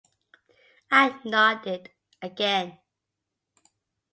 [0.89, 1.91] I nodded
[2.23, 2.79] again.